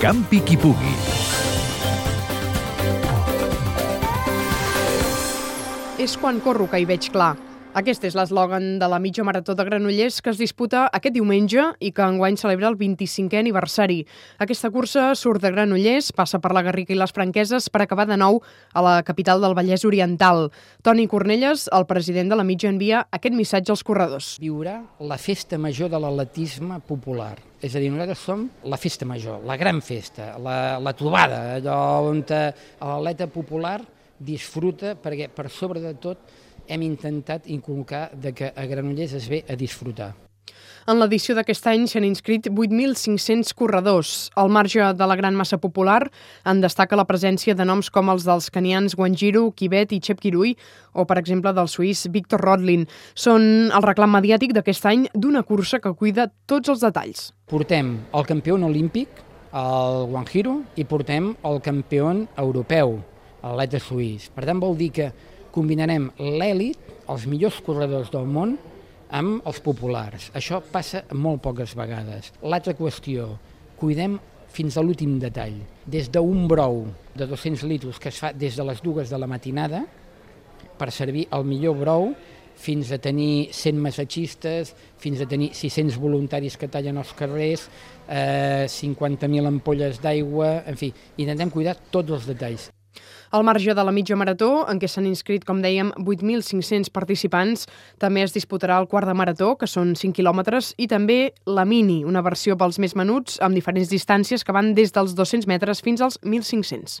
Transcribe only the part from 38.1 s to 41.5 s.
de que a Granollers es ve a disfrutar. En l'edició